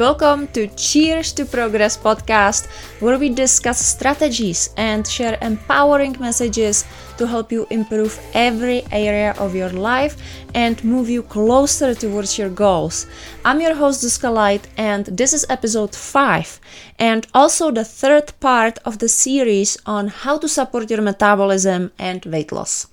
Welcome 0.00 0.48
to 0.54 0.66
Cheers 0.66 1.34
to 1.34 1.44
Progress 1.44 1.94
podcast, 1.94 2.68
where 3.02 3.18
we 3.18 3.28
discuss 3.28 3.84
strategies 3.84 4.70
and 4.78 5.06
share 5.06 5.36
empowering 5.42 6.16
messages 6.18 6.86
to 7.18 7.26
help 7.26 7.52
you 7.52 7.66
improve 7.68 8.18
every 8.32 8.82
area 8.92 9.34
of 9.36 9.54
your 9.54 9.68
life 9.68 10.16
and 10.54 10.82
move 10.82 11.10
you 11.10 11.22
closer 11.22 11.94
towards 11.94 12.38
your 12.38 12.48
goals. 12.48 13.08
I'm 13.44 13.60
your 13.60 13.74
host, 13.74 14.02
Zuzka 14.02 14.32
Light, 14.32 14.66
and 14.78 15.04
this 15.04 15.34
is 15.34 15.44
episode 15.50 15.94
5, 15.94 16.60
and 16.98 17.26
also 17.34 17.70
the 17.70 17.84
third 17.84 18.32
part 18.40 18.78
of 18.86 19.00
the 19.00 19.08
series 19.08 19.76
on 19.84 20.08
how 20.08 20.38
to 20.38 20.48
support 20.48 20.88
your 20.88 21.02
metabolism 21.02 21.92
and 21.98 22.24
weight 22.24 22.52
loss. 22.52 22.86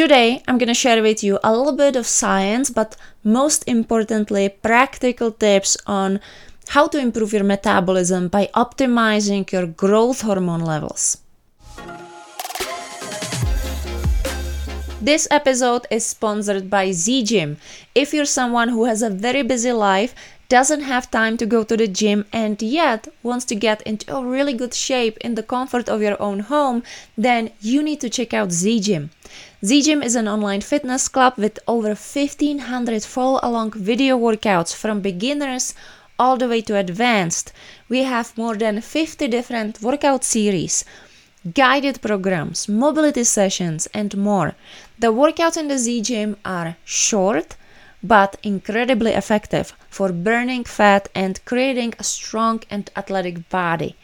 Today, 0.00 0.42
I'm 0.48 0.58
to 0.58 0.72
share 0.72 1.02
with 1.02 1.22
you 1.22 1.38
a 1.44 1.54
little 1.54 1.76
bit 1.76 1.94
of 1.94 2.06
science, 2.06 2.70
but 2.70 2.96
most 3.22 3.62
importantly, 3.66 4.48
practical 4.48 5.30
tips 5.30 5.76
on 5.86 6.20
how 6.68 6.86
to 6.88 6.96
improve 6.96 7.34
your 7.34 7.44
metabolism 7.44 8.28
by 8.28 8.48
optimizing 8.54 9.52
your 9.52 9.66
growth 9.66 10.22
hormone 10.22 10.62
levels. 10.62 11.18
This 15.02 15.28
episode 15.30 15.86
is 15.90 16.06
sponsored 16.06 16.70
by 16.70 16.88
ZGym. 16.88 17.58
If 17.94 18.14
you're 18.14 18.24
someone 18.24 18.70
who 18.70 18.86
has 18.86 19.02
a 19.02 19.10
very 19.10 19.42
busy 19.42 19.72
life, 19.72 20.14
doesn't 20.50 20.80
have 20.80 21.10
time 21.12 21.36
to 21.36 21.46
go 21.46 21.62
to 21.62 21.76
the 21.76 21.86
gym 21.86 22.26
and 22.32 22.60
yet 22.60 23.06
wants 23.22 23.44
to 23.46 23.54
get 23.54 23.80
into 23.82 24.12
a 24.14 24.26
really 24.26 24.52
good 24.52 24.74
shape 24.74 25.16
in 25.18 25.36
the 25.36 25.44
comfort 25.44 25.88
of 25.88 26.02
your 26.02 26.20
own 26.20 26.40
home, 26.40 26.82
then 27.16 27.50
you 27.60 27.82
need 27.84 28.00
to 28.00 28.10
check 28.10 28.34
out 28.34 28.50
Z 28.50 28.80
Gym. 28.80 29.10
Z 29.64 29.82
Gym 29.82 30.02
is 30.02 30.16
an 30.16 30.26
online 30.26 30.60
fitness 30.60 31.06
club 31.06 31.34
with 31.36 31.60
over 31.68 31.90
1500 31.90 33.04
follow 33.04 33.38
along 33.44 33.70
video 33.72 34.18
workouts 34.18 34.74
from 34.74 35.00
beginners 35.00 35.72
all 36.18 36.36
the 36.36 36.48
way 36.48 36.60
to 36.62 36.76
advanced. 36.76 37.52
We 37.88 38.02
have 38.02 38.36
more 38.36 38.56
than 38.56 38.80
50 38.80 39.28
different 39.28 39.80
workout 39.80 40.24
series, 40.24 40.84
guided 41.54 42.02
programs, 42.02 42.68
mobility 42.68 43.22
sessions, 43.22 43.86
and 43.94 44.16
more. 44.16 44.56
The 44.98 45.12
workouts 45.12 45.56
in 45.56 45.68
the 45.68 45.78
Z 45.78 46.02
Gym 46.02 46.36
are 46.44 46.76
short 46.84 47.56
but 48.02 48.36
incredibly 48.42 49.12
effective 49.12 49.74
for 49.88 50.12
burning 50.12 50.64
fat 50.64 51.08
and 51.14 51.44
creating 51.44 51.94
a 51.98 52.04
strong 52.04 52.62
and 52.70 52.90
athletic 52.96 53.48
body. 53.48 53.96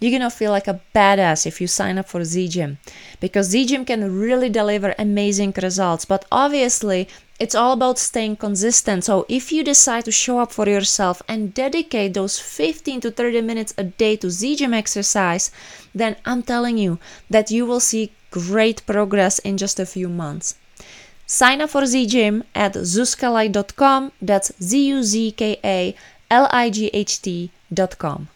You're 0.00 0.18
gonna 0.18 0.30
feel 0.30 0.50
like 0.50 0.68
a 0.68 0.80
badass 0.94 1.46
if 1.46 1.60
you 1.60 1.66
sign 1.66 1.98
up 1.98 2.08
for 2.08 2.24
Z 2.24 2.48
Gym 2.48 2.78
because 3.20 3.46
Z 3.46 3.66
Gym 3.66 3.84
can 3.84 4.18
really 4.18 4.50
deliver 4.50 4.94
amazing 4.98 5.54
results. 5.62 6.04
But 6.04 6.26
obviously, 6.30 7.08
it's 7.38 7.54
all 7.54 7.72
about 7.72 7.98
staying 7.98 8.36
consistent. 8.36 9.04
So 9.04 9.24
if 9.28 9.50
you 9.50 9.64
decide 9.64 10.04
to 10.04 10.12
show 10.12 10.40
up 10.40 10.52
for 10.52 10.68
yourself 10.68 11.22
and 11.26 11.54
dedicate 11.54 12.14
those 12.14 12.38
15 12.38 13.00
to 13.00 13.10
30 13.10 13.40
minutes 13.40 13.72
a 13.78 13.84
day 13.84 14.16
to 14.16 14.30
Z 14.30 14.56
Gym 14.56 14.74
exercise, 14.74 15.50
then 15.94 16.16
I'm 16.24 16.42
telling 16.42 16.76
you 16.76 16.98
that 17.30 17.50
you 17.50 17.64
will 17.64 17.80
see 17.80 18.12
great 18.30 18.84
progress 18.86 19.38
in 19.38 19.56
just 19.56 19.80
a 19.80 19.86
few 19.86 20.08
months. 20.08 20.56
Sign 21.26 21.62
up 21.62 21.70
for 21.70 21.86
Z 21.86 22.06
Gym 22.06 22.44
at 22.54 22.74
zuzkalight.com. 22.74 24.12
That's 24.20 24.52
Z 24.62 24.88
U 24.88 25.02
Z 25.02 25.32
K 25.32 25.58
A 25.64 25.94
L 26.30 26.48
I 26.50 26.70
G 26.70 26.90
H 26.92 27.22
T.com. 27.22 28.28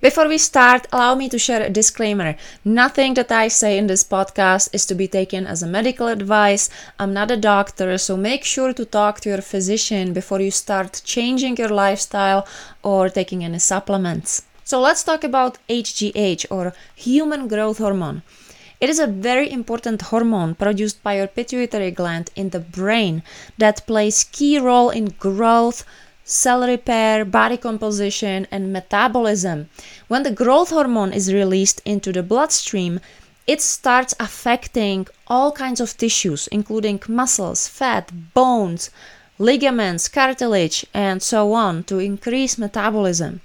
Before 0.00 0.28
we 0.28 0.38
start, 0.38 0.86
allow 0.92 1.14
me 1.14 1.28
to 1.28 1.38
share 1.38 1.62
a 1.62 1.68
disclaimer. 1.68 2.34
Nothing 2.64 3.12
that 3.14 3.30
I 3.30 3.48
say 3.48 3.76
in 3.76 3.86
this 3.86 4.02
podcast 4.02 4.70
is 4.72 4.86
to 4.86 4.94
be 4.94 5.06
taken 5.06 5.46
as 5.46 5.62
a 5.62 5.66
medical 5.66 6.08
advice. 6.08 6.70
I'm 6.98 7.12
not 7.12 7.30
a 7.30 7.36
doctor, 7.36 7.98
so 7.98 8.16
make 8.16 8.42
sure 8.42 8.72
to 8.72 8.86
talk 8.86 9.20
to 9.20 9.28
your 9.28 9.42
physician 9.42 10.14
before 10.14 10.40
you 10.40 10.50
start 10.50 11.02
changing 11.04 11.58
your 11.58 11.68
lifestyle 11.68 12.48
or 12.82 13.10
taking 13.10 13.44
any 13.44 13.58
supplements. 13.58 14.42
So 14.64 14.80
let's 14.80 15.04
talk 15.04 15.22
about 15.22 15.58
HGH 15.68 16.46
or 16.50 16.72
human 16.94 17.46
growth 17.46 17.76
hormone. 17.76 18.22
It 18.80 18.88
is 18.88 18.98
a 18.98 19.06
very 19.06 19.50
important 19.52 20.00
hormone 20.00 20.54
produced 20.54 21.02
by 21.02 21.18
your 21.18 21.26
pituitary 21.26 21.90
gland 21.90 22.30
in 22.34 22.48
the 22.48 22.60
brain 22.60 23.22
that 23.58 23.86
plays 23.86 24.24
key 24.24 24.58
role 24.58 24.88
in 24.88 25.14
growth, 25.18 25.84
cell 26.24 26.66
repair, 26.66 27.26
body 27.26 27.58
composition, 27.58 28.46
and 28.50 28.72
metabolism. 28.72 29.68
When 30.08 30.22
the 30.22 30.30
growth 30.30 30.70
hormone 30.70 31.12
is 31.12 31.30
released 31.30 31.82
into 31.84 32.10
the 32.10 32.22
bloodstream, 32.22 33.00
it 33.46 33.60
starts 33.60 34.14
affecting 34.18 35.08
all 35.26 35.52
kinds 35.52 35.80
of 35.80 35.98
tissues, 35.98 36.46
including 36.46 37.02
muscles, 37.06 37.68
fat, 37.68 38.10
bones, 38.32 38.88
ligaments, 39.38 40.08
cartilage, 40.08 40.86
and 40.94 41.22
so 41.22 41.52
on, 41.52 41.84
to 41.84 41.98
increase 41.98 42.56
metabolism. 42.56 43.42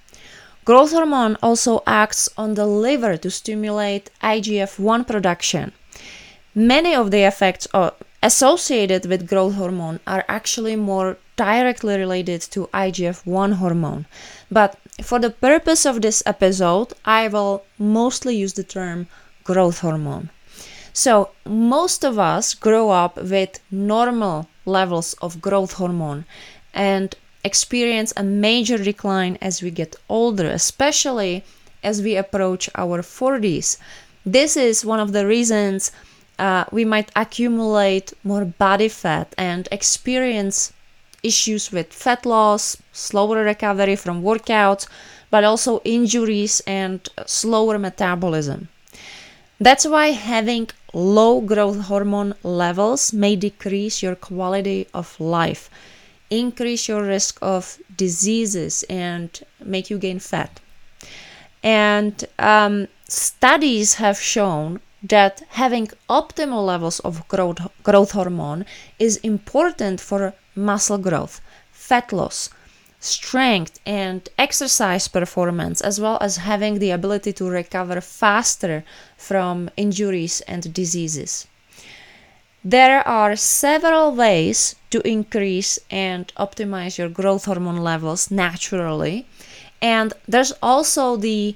Growth 0.65 0.93
hormone 0.93 1.37
also 1.43 1.83
acts 1.85 2.27
on 2.39 2.55
the 2.55 2.65
liver 2.65 3.17
to 3.17 3.29
stimulate 3.29 4.09
IGF 4.23 4.79
1 4.79 5.05
production. 5.05 5.71
Many 6.55 6.95
of 6.95 7.11
the 7.11 7.21
effects 7.21 7.67
associated 8.23 9.05
with 9.05 9.29
growth 9.29 9.53
hormone 9.53 9.99
are 10.07 10.25
actually 10.27 10.75
more 10.75 11.17
directly 11.35 11.95
related 11.99 12.41
to 12.41 12.67
IGF 12.73 13.27
1 13.27 13.51
hormone. 13.51 14.07
But 14.49 14.79
for 15.03 15.19
the 15.19 15.29
purpose 15.29 15.85
of 15.85 16.01
this 16.01 16.23
episode, 16.25 16.93
I 17.05 17.27
will 17.27 17.63
mostly 17.77 18.35
use 18.35 18.53
the 18.53 18.63
term 18.63 19.07
growth 19.43 19.81
hormone. 19.81 20.31
So, 20.93 21.29
most 21.45 22.03
of 22.03 22.17
us 22.17 22.55
grow 22.55 22.89
up 22.89 23.17
with 23.17 23.59
normal 23.69 24.47
levels 24.65 25.13
of 25.21 25.41
growth 25.41 25.73
hormone, 25.73 26.25
and 26.73 27.15
experience 27.45 28.11
a 28.17 28.23
major 28.23 28.77
decline 28.77 29.37
as 29.39 29.61
we 29.61 29.71
get 29.71 29.95
older, 30.09 30.47
especially 30.47 31.43
as 31.83 32.01
we 32.01 32.15
approach 32.17 32.69
our 32.75 33.01
40s. 33.01 33.77
This 34.25 34.57
is 34.57 34.83
one 34.83 34.99
of 34.99 35.13
the 35.13 35.27
reasons 35.27 35.91
uh, 36.39 36.65
we 36.71 36.83
might 36.83 37.11
accumulate 37.15 38.13
more 38.23 38.43
body 38.43 38.89
fat 38.89 39.33
and 39.37 39.69
experience 39.71 40.73
issues 41.21 41.71
with 41.71 41.93
fat 41.93 42.25
loss, 42.25 42.77
slower 42.91 43.43
recovery 43.43 43.95
from 43.95 44.23
workouts, 44.23 44.87
but 45.29 45.43
also 45.43 45.81
injuries 45.85 46.61
and 46.65 47.07
slower 47.25 47.77
metabolism. 47.77 48.67
That's 49.59 49.85
why 49.85 50.07
having 50.07 50.69
low 50.93 51.41
growth 51.41 51.81
hormone 51.81 52.33
levels 52.43 53.13
may 53.13 53.35
decrease 53.35 54.03
your 54.03 54.15
quality 54.15 54.87
of 54.93 55.19
life 55.19 55.69
increase 56.29 56.87
your 56.87 57.03
risk 57.03 57.37
of 57.41 57.77
diseases 57.95 58.83
and 58.89 59.29
make 59.63 59.89
you 59.89 59.97
gain 59.97 60.19
fat. 60.19 60.59
And 61.63 62.23
um, 62.39 62.87
studies 63.07 63.95
have 63.95 64.19
shown 64.19 64.79
that 65.03 65.43
having 65.49 65.87
optimal 66.09 66.65
levels 66.65 66.99
of 67.01 67.27
growth, 67.27 67.59
growth 67.83 68.11
hormone 68.11 68.65
is 68.97 69.17
important 69.17 70.01
for 70.01 70.33
muscle 70.55 70.97
growth, 70.97 71.41
fat 71.71 72.11
loss, 72.11 72.49
strength, 72.99 73.79
and 73.85 74.27
exercise 74.37 75.07
performance, 75.07 75.81
as 75.81 75.99
well 75.99 76.17
as 76.21 76.37
having 76.37 76.79
the 76.79 76.91
ability 76.91 77.33
to 77.33 77.49
recover 77.49 78.01
faster 78.01 78.83
from 79.17 79.69
injuries 79.77 80.41
and 80.41 80.73
diseases. 80.73 81.47
There 82.67 83.07
are 83.07 83.35
several 83.35 84.15
ways 84.15 84.75
to 84.89 85.07
increase 85.07 85.77
and 85.91 86.33
optimize 86.35 86.97
your 86.97 87.09
growth 87.09 87.45
hormone 87.45 87.77
levels 87.77 88.31
naturally. 88.31 89.27
And 89.83 90.13
there's 90.27 90.51
also 90.63 91.15
the 91.15 91.55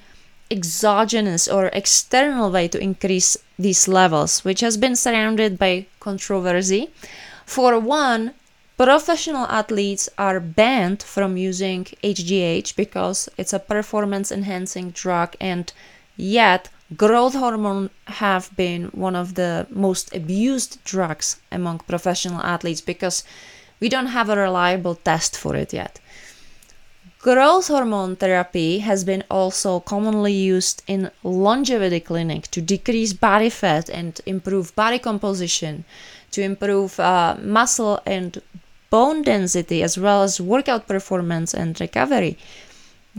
exogenous 0.52 1.48
or 1.48 1.72
external 1.74 2.52
way 2.52 2.68
to 2.68 2.80
increase 2.80 3.38
these 3.58 3.88
levels, 3.88 4.46
which 4.46 4.60
has 4.60 4.78
been 4.78 4.96
surrounded 4.96 5.58
by 5.58 5.88
controversy. 6.00 6.92
For 7.44 7.80
one, 7.80 8.36
professional 8.78 9.48
athletes 9.48 10.10
are 10.20 10.40
banned 10.40 11.02
from 11.02 11.38
using 11.38 11.86
HGH 12.04 12.76
because 12.76 13.30
it's 13.36 13.54
a 13.54 13.58
performance 13.58 14.32
enhancing 14.32 14.92
drug 14.92 15.36
and 15.42 15.74
yet 16.16 16.70
growth 16.96 17.34
hormone 17.34 17.90
have 18.06 18.56
been 18.56 18.86
one 18.86 19.16
of 19.16 19.36
the 19.36 19.68
most 19.70 20.16
abused 20.16 20.84
drugs 20.84 21.40
among 21.52 21.80
professional 21.80 22.42
athletes 22.42 22.82
because 22.82 23.24
we 23.80 23.90
don't 23.90 24.08
have 24.08 24.30
a 24.30 24.36
reliable 24.36 24.96
test 24.96 25.38
for 25.38 25.56
it 25.56 25.74
yet. 25.74 26.00
Growth 27.20 27.68
hormone 27.68 28.16
therapy 28.16 28.80
has 28.80 29.04
been 29.04 29.24
also 29.30 29.82
commonly 29.82 30.34
used 30.34 30.84
in 30.88 31.12
longevity 31.22 32.00
clinic 32.00 32.48
to 32.52 32.62
decrease 32.62 33.12
body 33.12 33.50
fat 33.50 33.90
and 33.90 34.22
improve 34.26 34.74
body 34.76 35.00
composition, 35.00 35.84
to 36.32 36.42
improve 36.42 36.98
uh, 37.00 37.36
muscle 37.42 38.00
and 38.06 38.42
bone 38.90 39.22
density 39.22 39.84
as 39.84 39.98
well 39.98 40.24
as 40.24 40.40
workout 40.40 40.88
performance 40.88 41.54
and 41.54 41.80
recovery. 41.82 42.38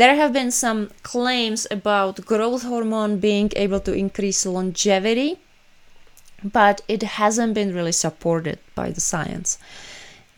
There 0.00 0.16
have 0.16 0.32
been 0.32 0.50
some 0.50 0.88
claims 1.02 1.66
about 1.70 2.24
growth 2.24 2.62
hormone 2.62 3.18
being 3.18 3.50
able 3.54 3.80
to 3.80 3.92
increase 3.92 4.46
longevity, 4.46 5.40
but 6.42 6.80
it 6.88 7.02
hasn't 7.02 7.52
been 7.52 7.74
really 7.74 7.92
supported 7.92 8.60
by 8.74 8.92
the 8.92 9.00
science. 9.02 9.58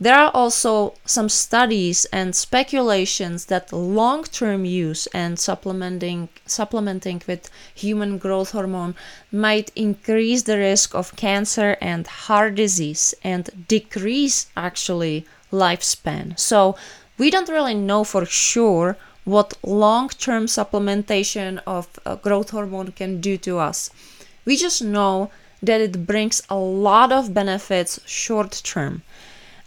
There 0.01 0.17
are 0.17 0.33
also 0.35 0.95
some 1.05 1.29
studies 1.29 2.07
and 2.07 2.35
speculations 2.35 3.45
that 3.53 3.73
long-term 3.73 4.65
use 4.65 5.07
and 5.15 5.39
supplementing 5.39 6.29
supplementing 6.45 7.23
with 7.29 7.49
human 7.73 8.19
growth 8.19 8.51
hormone 8.51 8.97
might 9.31 9.71
increase 9.77 10.43
the 10.43 10.59
risk 10.59 10.93
of 10.93 11.15
cancer 11.15 11.77
and 11.81 12.09
heart 12.09 12.57
disease 12.57 13.15
and 13.23 13.69
decrease 13.69 14.47
actually 14.57 15.25
lifespan. 15.53 16.37
So 16.37 16.75
we 17.17 17.31
don't 17.31 17.49
really 17.57 17.75
know 17.75 18.03
for 18.03 18.25
sure 18.27 18.97
what 19.25 19.55
long-term 19.63 20.47
supplementation 20.47 21.61
of 21.67 21.89
uh, 22.05 22.17
growth 22.17 22.51
hormone 22.51 22.93
can 22.93 23.21
do 23.21 23.37
to 23.39 23.59
us. 23.59 23.91
We 24.45 24.57
just 24.57 24.83
know 24.83 25.31
that 25.63 25.81
it 25.81 26.07
brings 26.07 26.43
a 26.51 26.57
lot 26.57 27.13
of 27.13 27.33
benefits 27.33 28.01
short 28.07 28.61
term. 28.65 29.03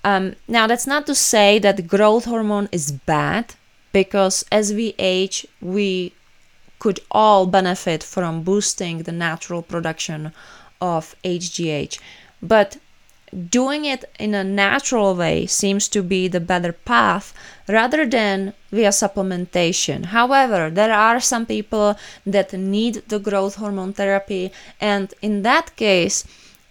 Um, 0.04 0.36
now, 0.48 0.68
that's 0.68 0.86
not 0.86 1.06
to 1.08 1.16
say 1.16 1.58
that 1.60 1.88
growth 1.88 2.26
hormone 2.26 2.70
is 2.72 2.92
bad, 2.92 3.56
because 3.94 4.46
as 4.52 4.74
we 4.74 4.94
age, 5.00 5.48
we 5.62 6.14
could 6.80 7.00
all 7.10 7.48
benefit 7.48 8.04
from 8.04 8.44
boosting 8.44 9.04
the 9.04 9.12
natural 9.12 9.62
production 9.62 10.32
of 10.82 11.16
HGH. 11.24 11.98
But 12.42 12.78
doing 13.50 13.86
it 13.86 14.06
in 14.20 14.34
a 14.34 14.44
natural 14.44 15.16
way 15.16 15.46
seems 15.46 15.88
to 15.90 16.02
be 16.02 16.28
the 16.28 16.40
better 16.40 16.72
path 16.72 17.34
rather 17.68 18.06
than 18.06 18.54
via 18.72 18.90
supplementation. 18.90 20.06
However, 20.06 20.70
there 20.70 20.94
are 20.94 21.20
some 21.20 21.46
people 21.46 21.98
that 22.26 22.54
need 22.54 23.04
the 23.08 23.20
growth 23.20 23.56
hormone 23.56 23.94
therapy, 23.94 24.52
and 24.80 25.14
in 25.22 25.42
that 25.44 25.76
case, 25.76 26.24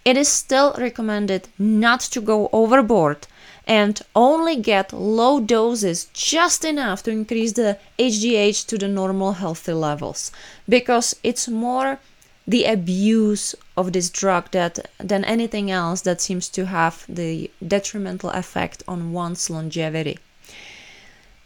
it 0.05 0.16
is 0.16 0.28
still 0.28 0.75
recommended 0.78 1.49
not 1.58 2.00
to 2.00 2.20
go 2.20 2.49
overboard 2.52 3.26
and 3.67 4.02
only 4.14 4.56
get 4.56 4.93
low 4.93 5.40
doses 5.40 6.08
just 6.12 6.64
enough 6.64 7.02
to 7.02 7.10
increase 7.10 7.52
the 7.52 7.78
HGH 7.99 8.67
to 8.67 8.76
the 8.76 8.88
normal 8.88 9.32
healthy 9.32 9.72
levels 9.72 10.31
because 10.69 11.17
it's 11.22 11.49
more 11.49 11.99
the 12.46 12.64
abuse 12.64 13.55
of 13.76 13.93
this 13.93 14.11
drug 14.11 14.50
that 14.50 14.91
than 14.99 15.25
anything 15.25 15.70
else 15.70 16.02
that 16.02 16.20
seems 16.20 16.49
to 16.50 16.67
have 16.67 17.05
the 17.08 17.50
detrimental 17.67 18.31
effect 18.31 18.82
on 18.87 19.12
one's 19.12 19.49
longevity. 19.49 20.19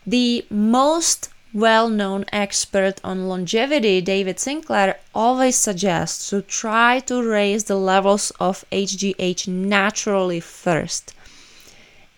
The 0.07 0.45
most 0.51 1.29
well 1.55 1.89
known 1.89 2.25
expert 2.33 3.01
on 3.05 3.29
longevity, 3.29 4.01
David 4.01 4.39
Sinclair, 4.39 4.99
always 5.15 5.57
suggests 5.57 6.31
to 6.31 6.43
try 6.43 7.01
to 7.01 7.23
raise 7.23 7.65
the 7.65 7.77
levels 7.77 8.31
of 8.41 8.65
HGH 8.73 9.49
naturally 9.49 10.41
first. 10.41 11.15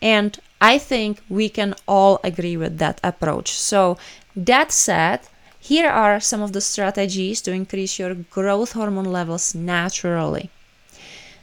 And 0.02 0.38
I 0.60 0.78
think 0.78 1.22
we 1.28 1.48
can 1.48 1.74
all 1.86 2.20
agree 2.24 2.56
with 2.56 2.78
that 2.78 3.00
approach. 3.04 3.52
So, 3.52 3.98
that 4.36 4.72
said, 4.72 5.20
here 5.60 5.88
are 5.88 6.18
some 6.20 6.42
of 6.42 6.52
the 6.52 6.60
strategies 6.60 7.40
to 7.42 7.52
increase 7.52 7.98
your 7.98 8.14
growth 8.14 8.72
hormone 8.72 9.04
levels 9.04 9.54
naturally. 9.54 10.50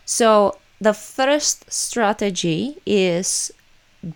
So, 0.05 0.57
the 0.81 0.93
first 0.93 1.71
strategy 1.71 2.77
is 2.85 3.51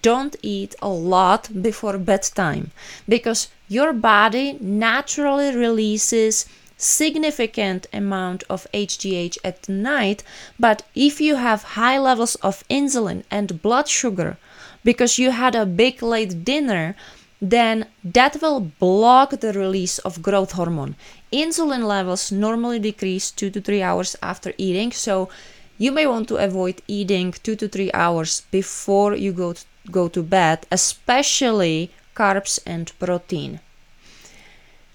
don't 0.02 0.36
eat 0.42 0.76
a 0.82 0.90
lot 0.90 1.50
before 1.62 1.98
bedtime 1.98 2.72
because 3.10 3.50
your 3.68 3.94
body 3.94 4.58
naturally 4.62 5.56
releases 5.56 6.46
significant 6.78 7.88
amount 7.92 8.44
of 8.50 8.68
HGH 8.74 9.38
at 9.44 9.68
night 9.68 10.24
but 10.60 10.84
if 10.96 11.20
you 11.20 11.36
have 11.36 11.64
high 11.64 11.98
levels 11.98 12.36
of 12.36 12.64
insulin 12.70 13.24
and 13.30 13.62
blood 13.62 13.88
sugar 13.88 14.38
because 14.84 15.18
you 15.18 15.32
had 15.32 15.56
a 15.56 15.66
big 15.66 16.02
late 16.02 16.44
dinner 16.44 16.96
then 17.42 17.88
that 18.04 18.38
will 18.42 18.60
block 18.60 19.32
the 19.40 19.54
release 19.54 19.98
of 20.00 20.22
growth 20.22 20.52
hormone 20.52 20.96
insulin 21.32 21.84
levels 21.84 22.32
normally 22.32 22.80
decrease 22.80 23.32
2 23.32 23.50
to 23.50 23.62
3 23.62 23.82
hours 23.82 24.16
after 24.22 24.54
eating 24.58 24.92
so 24.92 25.30
you 25.78 25.92
may 25.92 26.06
want 26.06 26.28
to 26.28 26.36
avoid 26.36 26.82
eating 26.88 27.32
2 27.32 27.56
to 27.56 27.68
3 27.68 27.92
hours 27.94 28.44
before 28.52 29.16
you 29.16 29.32
go 29.32 29.54
to, 29.54 29.66
go 29.90 30.08
to 30.08 30.22
bed 30.22 30.68
especially 30.72 31.90
carbs 32.16 32.60
and 32.66 32.92
protein 33.00 33.60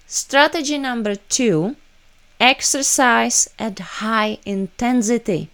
Strategy 0.09 0.79
number 0.79 1.17
two 1.17 1.75
exercise 2.39 3.49
at 3.59 3.79
high 3.99 4.39
intensity. 4.47 5.51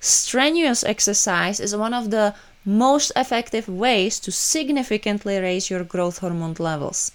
Strenuous 0.00 0.82
exercise 0.82 1.60
is 1.60 1.76
one 1.76 1.92
of 1.92 2.10
the 2.10 2.34
most 2.64 3.12
effective 3.16 3.68
ways 3.68 4.20
to 4.20 4.30
significantly 4.32 5.38
raise 5.38 5.70
your 5.70 5.84
growth 5.84 6.18
hormone 6.18 6.54
levels. 6.58 7.12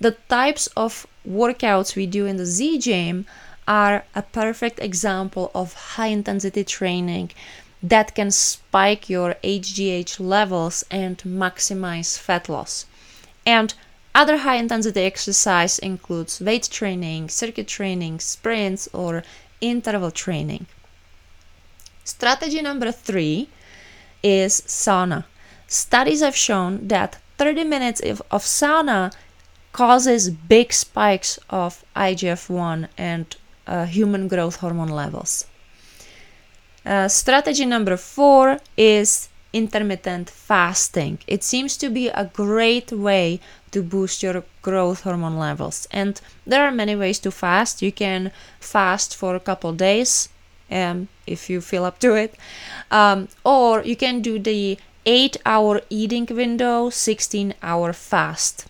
The 0.00 0.16
types 0.28 0.66
of 0.76 1.06
workouts 1.28 1.96
we 1.96 2.06
do 2.06 2.26
in 2.26 2.36
the 2.36 2.46
Z 2.46 2.78
Gym 2.78 3.26
are 3.68 4.04
a 4.14 4.22
perfect 4.22 4.80
example 4.80 5.50
of 5.54 5.74
high 5.74 6.08
intensity 6.08 6.64
training 6.64 7.30
that 7.82 8.14
can 8.14 8.30
spike 8.30 9.08
your 9.08 9.34
HGH 9.42 10.20
levels 10.20 10.84
and 10.90 11.18
maximize 11.18 12.18
fat 12.18 12.48
loss. 12.48 12.86
And 13.46 13.74
other 14.14 14.38
high 14.38 14.56
intensity 14.56 15.00
exercise 15.00 15.78
includes 15.78 16.40
weight 16.40 16.68
training, 16.70 17.28
circuit 17.28 17.66
training, 17.66 18.20
sprints, 18.20 18.88
or 18.92 19.24
interval 19.60 20.10
training. 20.10 20.66
Strategy 22.04 22.60
number 22.60 22.92
three 22.92 23.48
is 24.22 24.62
sauna. 24.62 25.24
Studies 25.66 26.20
have 26.20 26.36
shown 26.36 26.88
that 26.88 27.18
30 27.38 27.64
minutes 27.64 28.00
of 28.00 28.42
sauna 28.42 29.12
causes 29.72 30.30
big 30.30 30.72
spikes 30.72 31.38
of 31.50 31.84
IGF 31.96 32.50
1 32.50 32.88
and 32.98 33.36
uh, 33.66 33.86
human 33.86 34.28
growth 34.28 34.56
hormone 34.56 34.88
levels. 34.88 35.46
Uh, 36.84 37.08
strategy 37.08 37.64
number 37.64 37.96
four 37.96 38.58
is 38.76 39.28
intermittent 39.52 40.28
fasting. 40.28 41.18
It 41.26 41.44
seems 41.44 41.76
to 41.76 41.88
be 41.88 42.08
a 42.08 42.30
great 42.32 42.90
way 42.92 43.40
to 43.70 43.82
boost 43.82 44.22
your 44.22 44.44
growth 44.62 45.02
hormone 45.02 45.38
levels. 45.38 45.86
And 45.90 46.20
there 46.46 46.64
are 46.64 46.70
many 46.72 46.96
ways 46.96 47.18
to 47.20 47.30
fast. 47.30 47.82
You 47.82 47.92
can 47.92 48.32
fast 48.60 49.14
for 49.14 49.34
a 49.34 49.40
couple 49.40 49.72
days 49.72 50.28
if 51.26 51.50
you 51.50 51.60
feel 51.60 51.84
up 51.84 51.98
to 52.00 52.14
it, 52.14 52.34
um, 52.90 53.28
or 53.44 53.82
you 53.82 53.96
can 53.96 54.22
do 54.22 54.38
the 54.38 54.78
8 55.06 55.36
hour 55.44 55.80
eating 55.90 56.26
window, 56.26 56.90
16 56.90 57.54
hour 57.62 57.92
fast. 57.92 58.66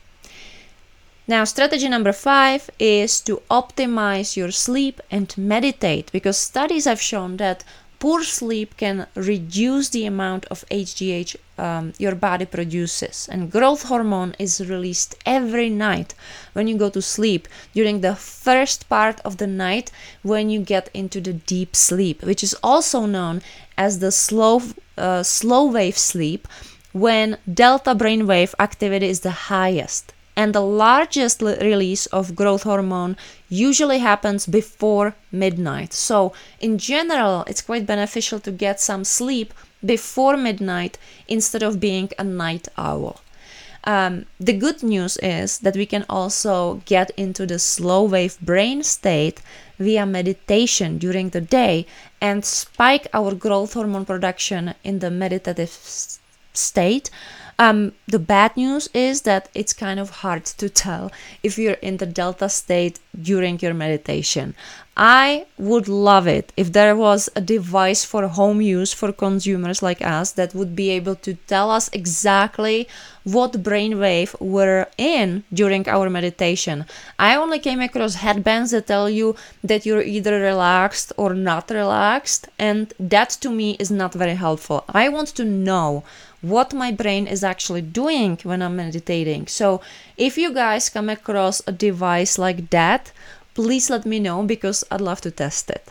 Now, 1.29 1.45
strategy 1.45 1.89
number 1.89 2.13
five 2.13 2.69
is 2.79 3.21
to 3.23 3.43
optimize 3.49 4.37
your 4.37 4.51
sleep 4.51 5.01
and 5.11 5.33
meditate 5.39 6.11
because 6.11 6.37
studies 6.37 6.85
have 6.85 7.01
shown 7.01 7.37
that 7.37 7.65
poor 8.03 8.25
sleep 8.25 8.77
can 8.77 9.07
reduce 9.15 9.91
the 9.91 10.05
amount 10.05 10.45
of 10.47 10.65
HGH 10.73 11.37
um, 11.57 11.93
your 11.99 12.17
body 12.17 12.45
produces. 12.45 13.29
And 13.31 13.49
growth 13.49 13.85
hormone 13.85 14.35
is 14.41 14.61
released 14.69 15.15
every 15.25 15.71
night 15.71 16.13
when 16.53 16.67
you 16.67 16.77
go 16.77 16.91
to 16.91 17.01
sleep 17.01 17.47
during 17.75 18.01
the 18.01 18.17
first 18.17 18.89
part 18.89 19.21
of 19.25 19.37
the 19.37 19.47
night 19.47 19.93
when 20.23 20.51
you 20.51 20.59
get 20.59 20.89
into 20.93 21.21
the 21.21 21.33
deep 21.33 21.77
sleep, 21.77 22.25
which 22.25 22.43
is 22.43 22.57
also 22.61 23.07
known 23.07 23.41
as 23.79 24.01
the 24.01 24.11
slow, 24.11 24.61
uh, 24.99 25.23
slow 25.23 25.71
wave 25.71 25.97
sleep 25.97 26.49
when 26.93 27.39
delta 27.47 27.95
brainwave 27.95 28.53
activity 28.59 29.07
is 29.07 29.21
the 29.21 29.39
highest 29.53 30.13
and 30.37 30.55
the 30.55 30.61
largest 30.61 31.41
release 31.43 32.07
of 32.07 32.35
growth 32.35 32.63
hormone 32.63 33.17
usually 33.53 33.99
happens 33.99 34.47
before 34.47 35.15
midnight. 35.31 35.93
So, 35.93 36.33
in 36.59 36.79
general, 36.79 37.45
it's 37.47 37.61
quite 37.61 37.87
beneficial 37.87 38.41
to 38.41 38.51
get 38.51 38.81
some 38.81 39.05
sleep 39.05 39.53
before 39.85 40.37
midnight 40.37 40.97
instead 41.29 41.63
of 41.63 41.79
being 41.79 42.09
a 42.19 42.25
night 42.25 42.69
owl. 42.79 43.21
Um, 43.85 44.27
the 44.39 44.53
good 44.55 44.83
news 44.83 45.17
is 45.19 45.59
that 45.59 45.77
we 45.77 45.87
can 45.87 46.05
also 46.09 46.81
get 46.87 47.11
into 47.17 47.47
the 47.47 47.59
slow 47.59 48.05
wave 48.05 48.41
brain 48.41 48.83
state 48.85 49.43
via 49.79 50.07
meditation 50.07 50.99
during 50.99 51.31
the 51.31 51.41
day 51.41 51.87
and 52.21 52.45
spike 52.45 53.09
our 53.13 53.35
growth 53.35 53.75
hormone 53.75 54.07
production 54.07 54.75
in 54.85 55.01
the 55.01 55.11
meditative 55.11 55.77
state 56.55 57.11
Um, 57.59 57.93
the 58.09 58.19
bad 58.19 58.57
news 58.57 58.89
is 58.95 59.23
that 59.23 59.49
it's 59.55 59.73
kind 59.73 60.01
of 60.01 60.23
hard 60.23 60.45
to 60.59 60.69
tell 60.69 61.13
if 61.43 61.59
you're 61.59 61.83
in 61.89 61.99
the 61.99 62.07
delta 62.07 62.49
state 62.49 62.99
during 63.21 63.59
your 63.61 63.75
meditation. 63.75 64.55
I 64.97 65.47
would 65.57 65.89
love 65.89 66.27
it 66.27 66.53
if 66.55 66.73
there 66.73 66.95
was 66.95 67.31
a 67.35 67.41
device 67.41 68.05
for 68.05 68.29
home 68.29 68.61
use 68.61 68.93
for 68.93 69.11
consumers 69.11 69.83
like 69.83 70.03
us 70.03 70.33
that 70.33 70.55
would 70.55 70.77
be 70.77 70.91
able 70.91 71.15
to 71.17 71.35
tell 71.47 71.71
us 71.71 71.89
exactly 71.95 72.87
what 73.25 73.63
brainwave 73.63 74.39
we're 74.39 74.87
in 74.99 75.45
during 75.51 75.89
our 75.89 76.11
meditation. 76.11 76.85
I 77.19 77.37
only 77.37 77.59
came 77.59 77.81
across 77.81 78.17
headbands 78.17 78.73
that 78.73 78.87
tell 78.87 79.09
you 79.09 79.35
that 79.65 79.87
you're 79.87 80.03
either 80.03 80.39
relaxed 80.39 81.13
or 81.17 81.33
not 81.33 81.71
relaxed, 81.71 82.49
and 82.59 82.93
that 83.01 83.31
to 83.41 83.49
me 83.49 83.77
is 83.79 83.91
not 83.91 84.13
very 84.13 84.35
helpful. 84.35 84.85
I 84.91 85.09
want 85.09 85.29
to 85.37 85.45
know 85.45 86.05
what 86.43 86.75
my 86.75 86.91
brain 86.91 87.27
is 87.29 87.45
actually 87.45 87.83
doing 87.83 88.39
when 88.43 88.61
I'm 88.61 88.77
meditating. 88.77 89.47
So, 89.47 89.81
if 90.17 90.37
you 90.37 90.53
guys 90.53 90.91
come 90.91 91.09
across 91.09 91.63
a 91.67 91.73
device 91.73 92.37
like 92.37 92.69
that, 92.71 93.02
please 93.55 93.91
let 93.91 94.07
me 94.07 94.19
know 94.21 94.43
because 94.43 94.85
I'd 94.91 95.01
love 95.01 95.21
to 95.23 95.31
test 95.31 95.71
it. 95.71 95.89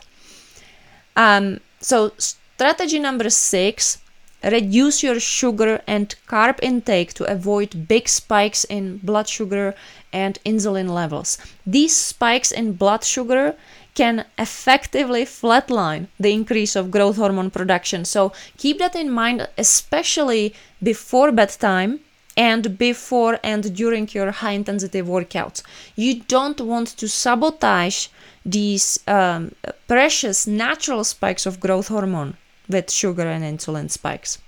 Um, 1.16 1.60
so, 1.80 2.12
strategy 2.18 2.98
number 2.98 3.28
six 3.28 3.98
reduce 4.44 5.02
your 5.02 5.20
sugar 5.20 5.80
and 5.86 6.14
carb 6.26 6.58
intake 6.62 7.12
to 7.14 7.30
avoid 7.30 7.86
big 7.86 8.08
spikes 8.08 8.64
in 8.64 8.98
blood 8.98 9.28
sugar 9.28 9.74
and 10.12 10.38
insulin 10.44 10.88
levels. 10.88 11.38
These 11.66 11.96
spikes 11.96 12.50
in 12.50 12.72
blood 12.72 13.04
sugar 13.04 13.54
can 13.94 14.24
effectively 14.38 15.24
flatline 15.24 16.08
the 16.18 16.32
increase 16.32 16.74
of 16.74 16.90
growth 16.90 17.16
hormone 17.16 17.50
production. 17.50 18.04
So 18.04 18.32
keep 18.56 18.78
that 18.78 18.96
in 18.96 19.10
mind, 19.10 19.48
especially 19.58 20.54
before 20.82 21.30
bedtime 21.30 22.00
and 22.36 22.78
before 22.78 23.38
and 23.42 23.74
during 23.74 24.08
your 24.12 24.30
high 24.30 24.52
intensity 24.52 25.02
workouts. 25.02 25.62
You 25.96 26.20
don't 26.22 26.60
want 26.60 26.88
to 26.88 27.08
sabotage 27.08 28.08
these 28.44 28.98
um, 29.06 29.54
precious 29.86 30.46
natural 30.46 31.04
spikes 31.04 31.46
of 31.46 31.60
growth 31.60 31.88
hormone 31.88 32.36
with 32.68 32.90
sugar 32.90 33.26
and 33.28 33.44
insulin 33.44 33.90
spikes. 33.90 34.38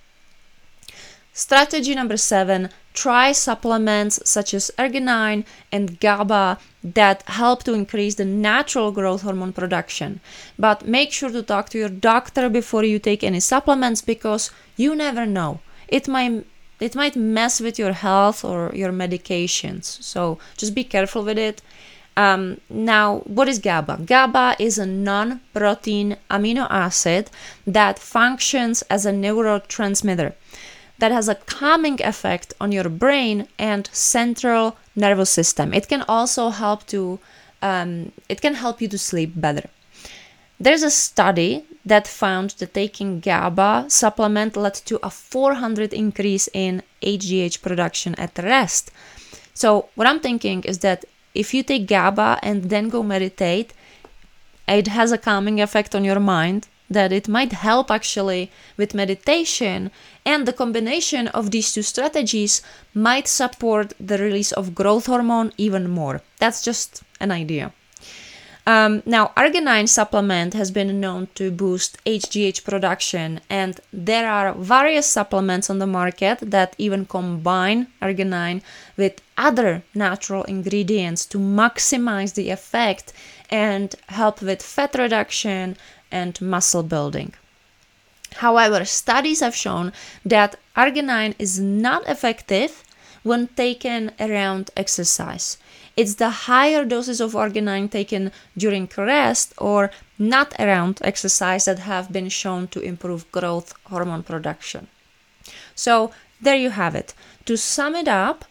Strategy 1.32 1.94
number 1.94 2.16
seven 2.16 2.70
try 2.92 3.32
supplements 3.32 4.20
such 4.24 4.54
as 4.54 4.70
arginine 4.78 5.44
and 5.72 5.98
GABA 5.98 6.58
that 6.84 7.22
help 7.22 7.64
to 7.64 7.74
increase 7.74 8.14
the 8.14 8.24
natural 8.24 8.92
growth 8.92 9.22
hormone 9.22 9.52
production. 9.52 10.20
But 10.56 10.86
make 10.86 11.12
sure 11.12 11.30
to 11.30 11.42
talk 11.42 11.70
to 11.70 11.78
your 11.78 11.88
doctor 11.88 12.48
before 12.48 12.84
you 12.84 13.00
take 13.00 13.24
any 13.24 13.40
supplements 13.40 14.00
because 14.00 14.52
you 14.76 14.94
never 14.94 15.26
know. 15.26 15.60
It 15.88 16.06
might 16.06 16.46
it 16.80 16.94
might 16.94 17.16
mess 17.16 17.60
with 17.60 17.78
your 17.78 17.92
health 17.92 18.44
or 18.44 18.72
your 18.74 18.92
medications. 18.92 19.84
So 19.84 20.38
just 20.56 20.74
be 20.74 20.84
careful 20.84 21.22
with 21.22 21.38
it. 21.38 21.62
Um, 22.16 22.60
now, 22.68 23.18
what 23.26 23.48
is 23.48 23.58
GABA? 23.58 24.02
GABA 24.06 24.56
is 24.60 24.78
a 24.78 24.86
non 24.86 25.40
protein 25.52 26.16
amino 26.30 26.66
acid 26.70 27.30
that 27.66 27.98
functions 27.98 28.82
as 28.82 29.04
a 29.04 29.12
neurotransmitter 29.12 30.34
that 30.98 31.10
has 31.10 31.28
a 31.28 31.34
calming 31.34 32.00
effect 32.02 32.54
on 32.60 32.70
your 32.70 32.88
brain 32.88 33.48
and 33.58 33.88
central 33.92 34.76
nervous 34.94 35.30
system. 35.30 35.74
It 35.74 35.88
can 35.88 36.02
also 36.08 36.50
help 36.50 36.86
to 36.88 37.18
um, 37.62 38.12
it 38.28 38.40
can 38.40 38.54
help 38.54 38.80
you 38.80 38.88
to 38.88 38.98
sleep 38.98 39.32
better. 39.34 39.68
There's 40.58 40.82
a 40.82 40.90
study 40.90 41.64
that 41.84 42.06
found 42.06 42.50
that 42.58 42.74
taking 42.74 43.20
GABA 43.20 43.86
supplement 43.88 44.56
led 44.56 44.74
to 44.86 44.98
a 45.02 45.10
400 45.10 45.92
increase 45.92 46.48
in 46.54 46.82
HGH 47.02 47.60
production 47.60 48.14
at 48.14 48.38
rest. 48.38 48.90
So 49.52 49.88
what 49.94 50.06
I'm 50.06 50.20
thinking 50.20 50.62
is 50.62 50.78
that 50.78 51.04
if 51.34 51.52
you 51.52 51.62
take 51.62 51.86
GABA 51.86 52.38
and 52.42 52.70
then 52.70 52.88
go 52.88 53.02
meditate, 53.02 53.74
it 54.68 54.88
has 54.88 55.12
a 55.12 55.18
calming 55.18 55.60
effect 55.60 55.94
on 55.94 56.04
your 56.04 56.20
mind 56.20 56.68
that 56.88 57.12
it 57.12 57.28
might 57.28 57.52
help 57.52 57.90
actually 57.90 58.50
with 58.76 58.94
meditation 58.94 59.90
and 60.24 60.46
the 60.46 60.52
combination 60.52 61.28
of 61.28 61.50
these 61.50 61.72
two 61.72 61.82
strategies 61.82 62.62
might 62.92 63.26
support 63.26 63.94
the 63.98 64.18
release 64.18 64.52
of 64.52 64.74
growth 64.74 65.06
hormone 65.06 65.50
even 65.56 65.88
more 65.88 66.20
that's 66.38 66.62
just 66.62 67.02
an 67.20 67.30
idea 67.30 67.72
um, 68.66 69.02
now, 69.04 69.30
arginine 69.36 69.88
supplement 69.88 70.54
has 70.54 70.70
been 70.70 70.98
known 70.98 71.28
to 71.34 71.50
boost 71.50 72.02
HGH 72.06 72.64
production, 72.64 73.40
and 73.50 73.78
there 73.92 74.26
are 74.30 74.54
various 74.54 75.06
supplements 75.06 75.68
on 75.68 75.80
the 75.80 75.86
market 75.86 76.38
that 76.40 76.74
even 76.78 77.04
combine 77.04 77.88
arginine 78.00 78.62
with 78.96 79.20
other 79.36 79.82
natural 79.94 80.44
ingredients 80.44 81.26
to 81.26 81.38
maximize 81.38 82.34
the 82.34 82.48
effect 82.48 83.12
and 83.50 83.96
help 84.08 84.40
with 84.40 84.62
fat 84.62 84.94
reduction 84.94 85.76
and 86.10 86.40
muscle 86.40 86.82
building. 86.82 87.34
However, 88.36 88.86
studies 88.86 89.40
have 89.40 89.54
shown 89.54 89.92
that 90.24 90.56
arginine 90.74 91.34
is 91.38 91.60
not 91.60 92.08
effective 92.08 92.82
when 93.24 93.48
taken 93.48 94.12
around 94.20 94.70
exercise. 94.76 95.58
It's 95.96 96.14
the 96.14 96.30
higher 96.48 96.84
doses 96.84 97.20
of 97.20 97.32
arginine 97.32 97.90
taken 97.90 98.30
during 98.56 98.88
rest 98.96 99.52
or 99.58 99.90
not 100.18 100.54
around 100.58 101.00
exercise 101.02 101.64
that 101.64 101.80
have 101.80 102.12
been 102.12 102.28
shown 102.28 102.68
to 102.68 102.80
improve 102.80 103.30
growth 103.32 103.74
hormone 103.84 104.22
production. 104.22 104.86
So, 105.74 106.12
there 106.40 106.56
you 106.56 106.70
have 106.70 106.94
it. 106.94 107.14
To 107.46 107.56
sum 107.56 107.94
it 107.94 108.08
up, 108.08 108.44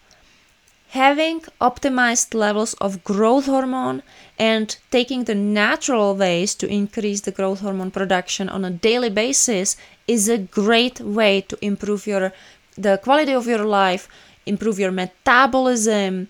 having 0.90 1.42
optimized 1.60 2.34
levels 2.34 2.74
of 2.76 3.04
growth 3.04 3.46
hormone 3.48 4.04
and 4.38 4.78
taking 4.92 5.24
the 5.24 5.36
natural 5.36 6.16
ways 6.16 6.56
to 6.56 6.68
increase 6.68 7.22
the 7.22 7.32
growth 7.32 7.62
hormone 7.62 7.92
production 7.92 8.48
on 8.48 8.64
a 8.64 8.70
daily 8.70 9.10
basis 9.10 9.76
is 10.08 10.30
a 10.30 10.38
great 10.38 11.00
way 11.00 11.42
to 11.42 11.58
improve 11.66 12.06
your 12.06 12.32
the 12.78 13.00
quality 13.04 13.34
of 13.34 13.48
your 13.48 13.66
life 13.66 14.08
improve 14.46 14.80
your 14.80 14.92
metabolism 14.92 16.28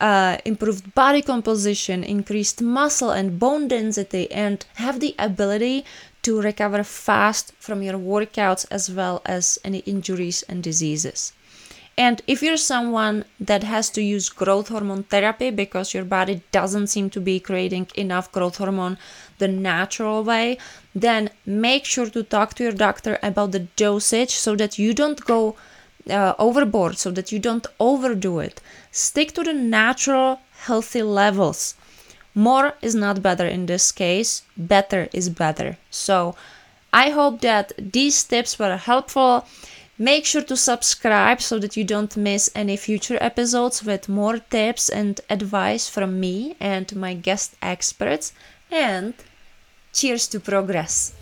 uh, 0.00 0.36
improved 0.44 0.94
body 0.94 1.22
composition 1.22 2.02
increased 2.02 2.60
muscle 2.60 3.10
and 3.10 3.38
bone 3.38 3.68
density 3.68 4.30
and 4.30 4.66
have 4.74 5.00
the 5.00 5.14
ability 5.18 5.84
to 6.22 6.40
recover 6.40 6.82
fast 6.82 7.52
from 7.58 7.82
your 7.82 7.98
workouts 7.98 8.66
as 8.70 8.90
well 8.90 9.22
as 9.24 9.58
any 9.64 9.78
injuries 9.80 10.42
and 10.48 10.62
diseases. 10.62 11.32
And 11.96 12.20
if 12.26 12.42
you're 12.42 12.56
someone 12.56 13.24
that 13.38 13.62
has 13.62 13.88
to 13.90 14.02
use 14.02 14.28
growth 14.28 14.68
hormone 14.68 15.04
therapy 15.04 15.50
because 15.50 15.94
your 15.94 16.04
body 16.04 16.42
doesn't 16.50 16.88
seem 16.88 17.08
to 17.10 17.20
be 17.20 17.38
creating 17.38 17.86
enough 17.94 18.32
growth 18.32 18.56
hormone 18.56 18.98
the 19.38 19.46
natural 19.46 20.24
way, 20.24 20.58
then 20.92 21.30
make 21.46 21.84
sure 21.84 22.10
to 22.10 22.24
talk 22.24 22.54
to 22.54 22.64
your 22.64 22.72
doctor 22.72 23.20
about 23.22 23.52
the 23.52 23.60
dosage 23.76 24.34
so 24.34 24.56
that 24.56 24.76
you 24.76 24.92
don't 24.92 25.24
go 25.24 25.54
uh, 26.10 26.34
overboard, 26.38 26.98
so 26.98 27.10
that 27.10 27.32
you 27.32 27.38
don't 27.38 27.66
overdo 27.80 28.40
it. 28.40 28.60
Stick 28.90 29.32
to 29.32 29.42
the 29.42 29.52
natural, 29.52 30.40
healthy 30.66 31.02
levels. 31.02 31.74
More 32.34 32.74
is 32.82 32.94
not 32.94 33.22
better 33.22 33.46
in 33.46 33.66
this 33.66 33.92
case, 33.92 34.42
better 34.56 35.08
is 35.12 35.28
better. 35.28 35.78
So, 35.90 36.34
I 36.92 37.10
hope 37.10 37.40
that 37.40 37.72
these 37.78 38.22
tips 38.24 38.58
were 38.58 38.76
helpful. 38.76 39.46
Make 39.98 40.26
sure 40.26 40.42
to 40.42 40.56
subscribe 40.56 41.40
so 41.40 41.58
that 41.60 41.76
you 41.76 41.84
don't 41.84 42.16
miss 42.16 42.50
any 42.54 42.76
future 42.76 43.18
episodes 43.20 43.84
with 43.84 44.08
more 44.08 44.38
tips 44.38 44.88
and 44.88 45.20
advice 45.30 45.88
from 45.88 46.18
me 46.18 46.56
and 46.58 46.94
my 46.96 47.14
guest 47.14 47.54
experts. 47.62 48.32
And 48.70 49.14
cheers 49.92 50.26
to 50.28 50.40
progress! 50.40 51.14